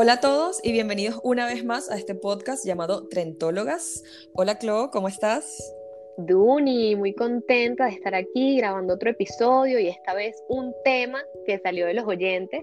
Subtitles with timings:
[0.00, 4.04] Hola a todos y bienvenidos una vez más a este podcast llamado Trentólogas.
[4.32, 5.74] Hola Clo, ¿cómo estás?
[6.18, 11.58] Duni, muy contenta de estar aquí grabando otro episodio y esta vez un tema que
[11.58, 12.62] salió de los oyentes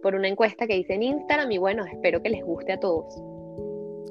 [0.00, 3.12] por una encuesta que hice en Instagram y bueno, espero que les guste a todos.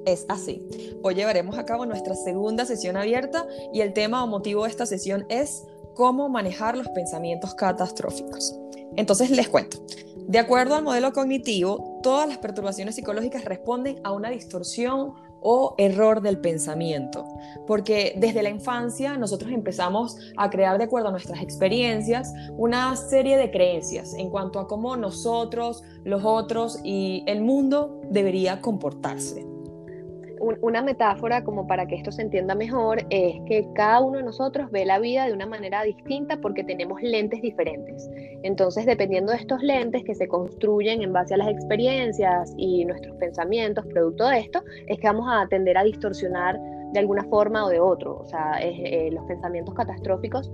[0.05, 0.67] Es así.
[1.01, 4.85] Hoy llevaremos a cabo nuestra segunda sesión abierta y el tema o motivo de esta
[4.85, 8.53] sesión es cómo manejar los pensamientos catastróficos.
[8.97, 9.77] Entonces les cuento.
[10.27, 16.21] De acuerdo al modelo cognitivo, todas las perturbaciones psicológicas responden a una distorsión o error
[16.21, 17.27] del pensamiento,
[17.67, 23.37] porque desde la infancia nosotros empezamos a crear de acuerdo a nuestras experiencias una serie
[23.37, 29.54] de creencias en cuanto a cómo nosotros, los otros y el mundo debería comportarse
[30.61, 34.69] una metáfora como para que esto se entienda mejor es que cada uno de nosotros
[34.71, 38.09] ve la vida de una manera distinta porque tenemos lentes diferentes.
[38.43, 43.15] Entonces, dependiendo de estos lentes que se construyen en base a las experiencias y nuestros
[43.17, 46.59] pensamientos, producto de esto, es que vamos a tender a distorsionar
[46.93, 48.19] de alguna forma o de otro.
[48.19, 50.51] O sea, eh, los pensamientos catastróficos,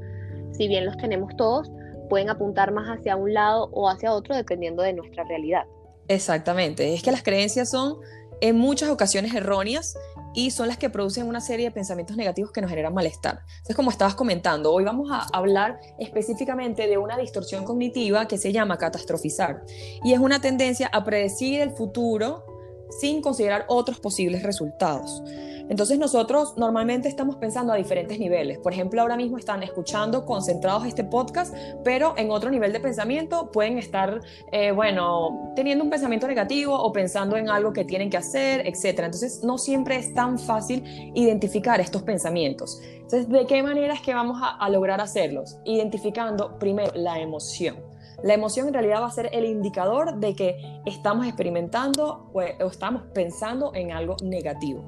[0.51, 1.71] si bien los tenemos todos,
[2.09, 5.63] pueden apuntar más hacia un lado o hacia otro dependiendo de nuestra realidad.
[6.07, 7.97] Exactamente, es que las creencias son
[8.41, 9.97] en muchas ocasiones erróneas
[10.33, 13.43] y son las que producen una serie de pensamientos negativos que nos generan malestar.
[13.49, 18.51] Entonces, como estabas comentando, hoy vamos a hablar específicamente de una distorsión cognitiva que se
[18.51, 19.63] llama catastrofizar
[20.03, 22.50] y es una tendencia a predecir el futuro
[22.99, 25.23] sin considerar otros posibles resultados.
[25.71, 28.59] Entonces nosotros normalmente estamos pensando a diferentes niveles.
[28.59, 33.51] Por ejemplo, ahora mismo están escuchando concentrados este podcast, pero en otro nivel de pensamiento
[33.53, 34.19] pueden estar,
[34.51, 38.99] eh, bueno, teniendo un pensamiento negativo o pensando en algo que tienen que hacer, etc.
[38.99, 40.83] Entonces no siempre es tan fácil
[41.15, 42.81] identificar estos pensamientos.
[42.93, 45.57] Entonces, ¿de qué manera es que vamos a, lograr hacerlos?
[45.63, 47.90] Identificando primero la emoción.
[48.23, 53.03] La emoción en realidad va a ser el indicador de que estamos experimentando o, estamos
[53.13, 54.83] pensando en algo negativo.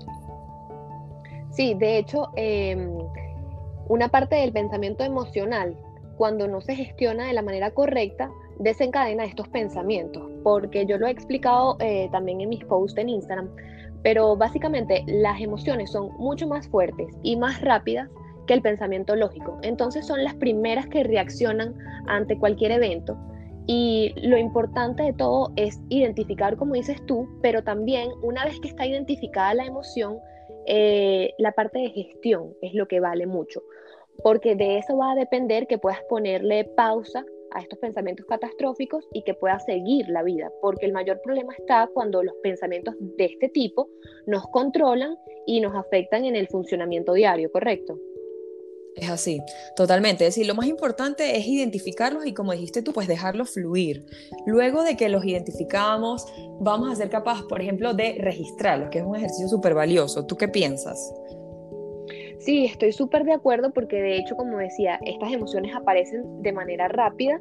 [1.52, 2.92] Sí, de hecho, em,
[3.88, 5.76] una parte del pensamiento emocional,
[6.18, 8.30] cuando no se gestiona de la manera correcta,
[8.60, 13.50] desencadena estos pensamientos, porque yo lo he explicado eh, también en mis posts en Instagram,
[14.04, 18.10] pero básicamente las emociones son mucho más fuertes y más rápidas
[18.48, 19.58] que el pensamiento lógico.
[19.62, 21.76] Entonces son las primeras que reaccionan
[22.08, 23.18] ante cualquier evento.
[23.66, 28.68] Y lo importante de todo es identificar, como dices tú, pero también una vez que
[28.68, 30.20] está identificada la emoción,
[30.66, 33.64] eh, la parte de gestión es lo que vale mucho,
[34.22, 39.24] porque de eso va a depender que puedas ponerle pausa a estos pensamientos catastróficos y
[39.24, 43.48] que puedas seguir la vida, porque el mayor problema está cuando los pensamientos de este
[43.50, 43.90] tipo
[44.26, 45.16] nos controlan
[45.46, 48.00] y nos afectan en el funcionamiento diario, ¿correcto?
[48.96, 49.42] Es así,
[49.76, 50.26] totalmente.
[50.26, 54.06] Es decir, lo más importante es identificarlos y como dijiste tú, pues dejarlos fluir.
[54.46, 56.28] Luego de que los identificamos,
[56.60, 60.26] vamos a ser capaces, por ejemplo, de registrarlos, que es un ejercicio súper valioso.
[60.26, 61.12] ¿Tú qué piensas?
[62.40, 66.88] Sí, estoy súper de acuerdo porque de hecho, como decía, estas emociones aparecen de manera
[66.88, 67.40] rápida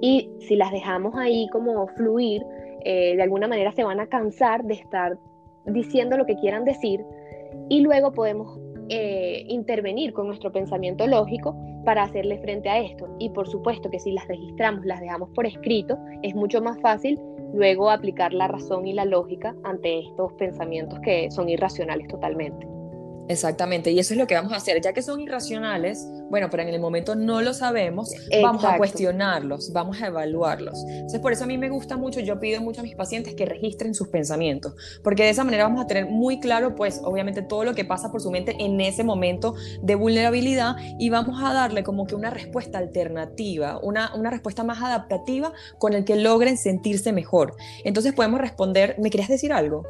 [0.00, 2.42] y si las dejamos ahí como fluir,
[2.84, 5.18] eh, de alguna manera se van a cansar de estar
[5.64, 7.04] diciendo lo que quieran decir
[7.68, 13.08] y luego podemos eh, intervenir con nuestro pensamiento lógico para hacerle frente a esto.
[13.18, 17.20] Y por supuesto que si las registramos, las dejamos por escrito, es mucho más fácil
[17.54, 22.75] luego aplicar la razón y la lógica ante estos pensamientos que son irracionales totalmente.
[23.28, 26.62] Exactamente, y eso es lo que vamos a hacer, ya que son irracionales, bueno, pero
[26.62, 30.84] en el momento no lo sabemos, vamos a cuestionarlos, vamos a evaluarlos.
[30.88, 33.46] Entonces, por eso a mí me gusta mucho, yo pido mucho a mis pacientes que
[33.46, 37.64] registren sus pensamientos, porque de esa manera vamos a tener muy claro, pues, obviamente todo
[37.64, 41.82] lo que pasa por su mente en ese momento de vulnerabilidad y vamos a darle
[41.82, 47.12] como que una respuesta alternativa, una, una respuesta más adaptativa con el que logren sentirse
[47.12, 47.54] mejor.
[47.84, 49.84] Entonces podemos responder, ¿me querías decir algo?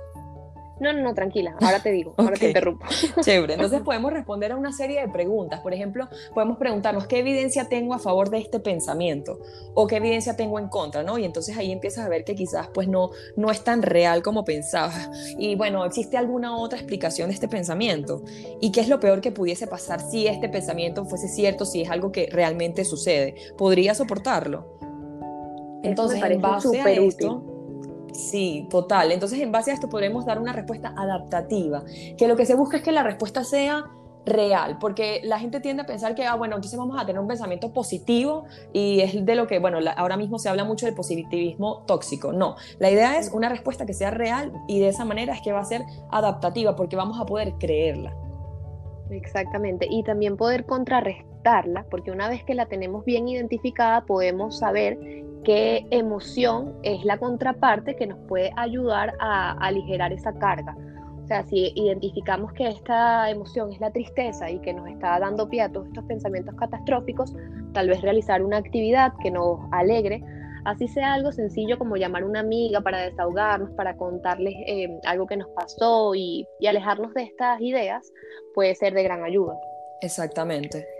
[0.78, 2.86] No, no, no, tranquila, ahora te digo, ahora te interrumpo.
[3.20, 5.60] Chévere, entonces podemos responder a una serie de preguntas.
[5.60, 9.38] Por ejemplo, podemos preguntarnos qué evidencia tengo a favor de este pensamiento
[9.74, 11.18] o qué evidencia tengo en contra, ¿no?
[11.18, 14.44] Y entonces ahí empiezas a ver que quizás pues no, no es tan real como
[14.44, 15.10] pensabas.
[15.38, 18.22] Y bueno, ¿existe alguna otra explicación de este pensamiento?
[18.60, 21.90] ¿Y qué es lo peor que pudiese pasar si este pensamiento fuese cierto, si es
[21.90, 23.34] algo que realmente sucede?
[23.56, 24.76] ¿Podría soportarlo?
[25.82, 27.55] Entonces, en base a esto,
[28.16, 29.12] Sí, total.
[29.12, 31.84] Entonces, en base a esto podremos dar una respuesta adaptativa,
[32.16, 33.90] que lo que se busca es que la respuesta sea
[34.24, 37.28] real, porque la gente tiende a pensar que, ah, bueno, entonces vamos a tener un
[37.28, 41.84] pensamiento positivo y es de lo que, bueno, ahora mismo se habla mucho del positivismo
[41.86, 42.32] tóxico.
[42.32, 45.52] No, la idea es una respuesta que sea real y de esa manera es que
[45.52, 48.14] va a ser adaptativa, porque vamos a poder creerla.
[49.10, 54.98] Exactamente, y también poder contrarrestarla, porque una vez que la tenemos bien identificada, podemos saber
[55.46, 60.76] qué emoción es la contraparte que nos puede ayudar a, aligerar esa carga.
[61.22, 65.48] O sea, si identificamos que esta emoción es la tristeza y que nos está dando
[65.48, 67.32] pie a todos estos pensamientos catastróficos,
[67.72, 70.20] tal vez realizar una actividad que nos alegre,
[70.64, 75.28] así sea algo sencillo como llamar a una amiga para desahogarnos, para contarles eh, algo
[75.28, 78.12] que nos pasó y, y alejarnos de estas ideas,
[78.52, 79.54] puede ser de gran ayuda.
[80.02, 80.95] Exactamente.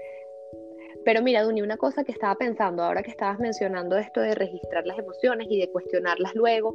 [1.06, 4.85] Pero mira, Duni, una cosa que estaba pensando ahora que estabas mencionando esto de registrar
[4.87, 6.75] las emociones y de cuestionarlas luego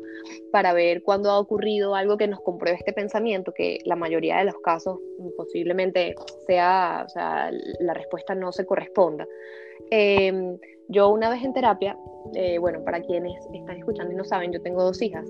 [0.54, 4.46] para ver cuándo ha ocurrido algo que nos compruebe este pensamiento, que la mayoría de
[4.46, 5.00] los casos
[5.36, 6.16] posiblemente
[6.48, 7.52] sea, o sea,
[7.82, 9.28] la respuesta no se corresponda.
[9.90, 10.58] Em,
[10.88, 11.98] yo una vez en terapia,
[12.34, 15.28] eh, bueno, para quienes están escuchando y no saben, yo tengo dos hijas.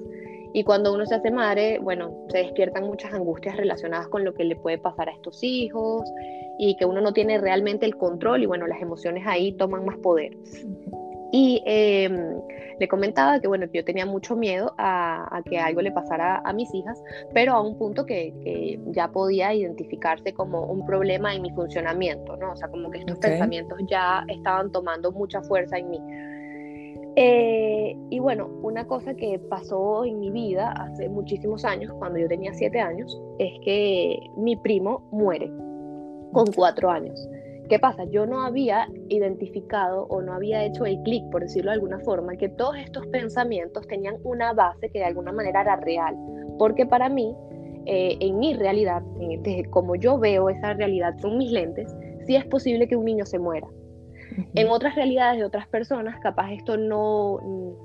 [0.54, 4.44] Y cuando uno se hace madre, bueno, se despiertan muchas angustias relacionadas con lo que
[4.44, 6.12] le puede pasar a estos hijos
[6.58, 9.98] y que uno no tiene realmente el control y bueno, las emociones ahí toman más
[9.98, 10.38] poder.
[11.32, 12.42] Y em,
[12.78, 16.74] le comentaba que bueno, yo tenía mucho miedo a, que algo le pasara a mis
[16.74, 17.02] hijas,
[17.34, 22.52] pero a un punto que, ya podía identificarse como un problema en mi funcionamiento, ¿no?
[22.52, 26.02] O sea, como que estos pensamientos ya estaban tomando mucha fuerza en mí.
[27.16, 32.28] Eh, y bueno, una cosa que pasó en mi vida hace muchísimos años, cuando yo
[32.28, 35.52] tenía siete años, es que mi primo muere
[36.32, 37.28] con cuatro años.
[37.70, 38.04] ¿Qué pasa?
[38.06, 42.36] Yo no había identificado o no había hecho el clic, por decirlo de alguna forma,
[42.36, 46.16] que todos estos pensamientos tenían una base que de alguna manera era real.
[46.58, 47.34] Porque para mí,
[47.86, 49.02] eh, en mi realidad,
[49.70, 53.40] como yo veo esa realidad con mis lentes, sí es posible que un niño se
[53.40, 53.68] muera.
[54.56, 57.40] En otras realidades de otras personas, capaz esto no,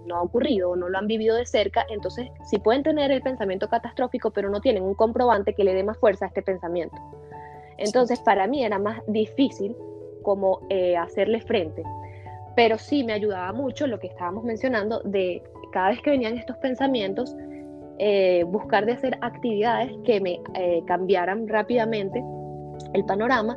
[0.07, 3.23] no ha ocurrido o no lo han vivido de cerca, entonces sí pueden tener el
[3.23, 6.97] pensamiento catastrófico, pero no tienen un comprobante que le dé más fuerza a este pensamiento.
[7.79, 9.77] Entonces, para mí era más difícil
[10.23, 11.83] como eh, hacerle frente.
[12.55, 16.57] Pero sí me ayudaba mucho lo que estábamos mencionando de cada vez que venían estos
[16.57, 17.37] pensamientos,
[17.99, 22.25] eh, buscar de hacer actividades que me eh, cambiaran rápidamente
[22.93, 23.57] el panorama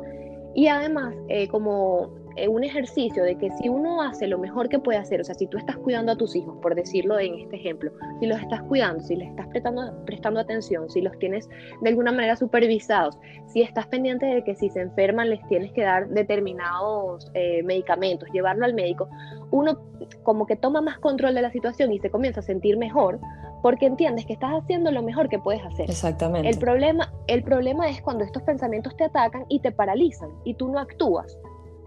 [0.54, 1.14] y además
[1.50, 5.24] como eh, un ejercicio de que si uno hace lo mejor que puede hacer, o
[5.24, 8.40] sea, si tú estás cuidando a tus hijos, por decirlo en este ejemplo, si los
[8.40, 11.48] estás cuidando, si les estás prestando, prestando atención, si los tienes
[11.80, 15.82] de alguna manera supervisados, si estás pendiente de que si se enferman les tienes que
[15.82, 19.08] dar determinados eh, medicamentos, llevarlo al médico,
[19.50, 19.78] uno
[20.22, 23.18] como que toma más control de la situación y se comienza a sentir mejor
[23.62, 25.90] porque entiendes que estás haciendo lo mejor que puedes hacer.
[25.90, 26.48] Exactamente.
[26.48, 30.68] El problema, el problema es cuando estos pensamientos te atacan y te paralizan y tú
[30.68, 31.38] no actúas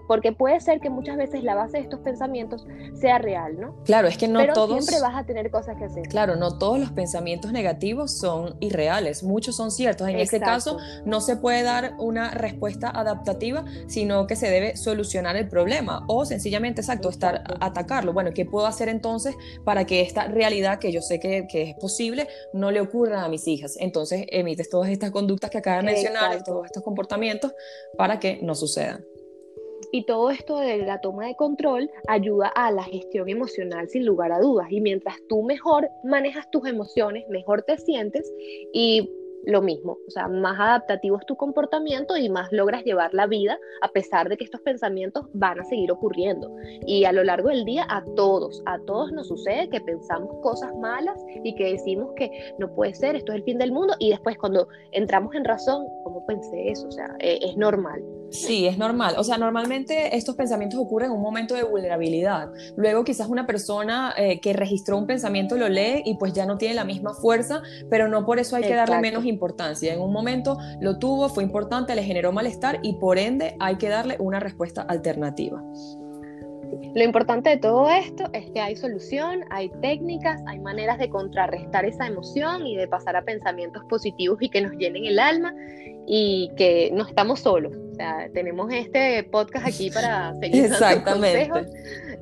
[0.08, 3.76] porque puede ser que muchas veces la base de estos pensamientos sea real, ¿no?
[3.84, 4.84] Claro, es que no Pero todos...
[4.84, 6.08] siempre vas a tener cosas que hacer.
[6.08, 10.08] Claro, no todos los pensamientos negativos son irreales, muchos son ciertos.
[10.08, 15.36] En ese caso, no se puede dar una respuesta adaptativa, sino que se debe solucionar
[15.36, 18.14] el problema o sencillamente, exacto, estar atacarlo.
[18.14, 21.76] Bueno, ¿qué puedo hacer entonces para que esta realidad que yo sé que, que es
[21.76, 23.78] posible no le ocurra a mis hijas?
[23.80, 27.54] Entonces, emites todas estas conductas que acaba de mencionar, todos estos comportamientos
[27.98, 29.06] para que no sucedan.
[29.92, 34.32] Y todo esto de la toma de control ayuda a la gestión emocional sin lugar
[34.32, 34.68] a dudas.
[34.72, 38.32] Y mientras tú mejor manejas tus emociones, mejor te sientes
[38.74, 39.10] y
[39.46, 43.60] lo mismo, o sea, más adaptativo es tu comportamiento y más logras llevar la vida
[43.82, 46.56] a pesar de que estos pensamientos van a seguir ocurriendo.
[46.86, 50.74] Y a lo largo del día a todos, a todos nos sucede que pensamos cosas
[50.78, 54.12] malas y que decimos que no puede ser, esto es el fin del mundo y
[54.12, 56.88] después cuando entramos en razón, ¿cómo pensé eso?
[56.88, 58.02] O sea, e, es normal.
[58.34, 59.14] Sí, es normal.
[59.18, 62.50] O sea, normalmente estos pensamientos ocurren en un momento de vulnerabilidad.
[62.76, 66.58] Luego quizás una persona eh, que registró un pensamiento lo lee y pues ya no
[66.58, 67.62] tiene la misma fuerza,
[67.92, 69.94] pero no por eso hay que darle menos importancia.
[69.94, 73.90] En un momento lo tuvo, fue importante, le generó malestar y por ende hay que
[73.90, 75.62] darle una respuesta alternativa.
[76.96, 81.86] Lo importante de todo esto es que hay solución, hay técnicas, hay maneras de contrarrestar
[81.86, 85.54] esa emoción y de pasar a pensamientos positivos y que nos llenen el alma
[86.08, 87.74] y que no estamos solos.
[87.92, 91.50] O sea, tenemos este podcast aquí para seguir Exactamente.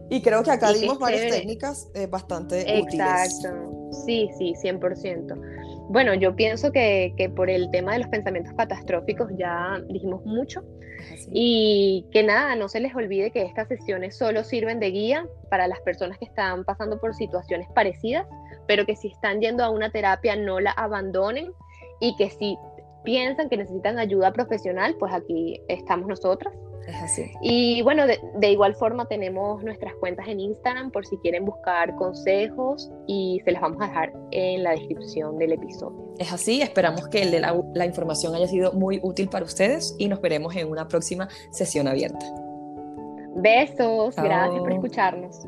[0.10, 2.94] Y creo que acá dimos varias técnicas eh, bastante útiles.
[2.94, 3.90] Exacto.
[4.06, 5.88] Sí, sí, 100%.
[5.90, 10.64] Bueno, yo pienso que, que, por el tema de los pensamientos catastróficos ya dijimos mucho
[11.32, 15.68] y que nada, no se les olvide que estas sesiones solo sirven de guía para
[15.68, 18.28] las personas que están pasando por situaciones parecidas,
[18.68, 21.52] pero que si están yendo a una terapia no la abandonen
[22.00, 22.58] y que si
[23.04, 26.54] piensan que necesitan ayuda profesional, pues aquí estamos nosotras.
[26.88, 27.32] Es así.
[27.42, 31.96] Y bueno, de, de, igual forma tenemos nuestras cuentas en Instagram por si quieren buscar
[31.96, 36.16] consejos y se las vamos a dejar en la descripción del episodio.
[36.18, 40.22] Es así, esperamos que la, la información haya sido muy útil para ustedes y nos
[40.22, 42.26] veremos en una próxima sesión abierta.
[43.36, 45.48] Besos, gracias por escucharnos.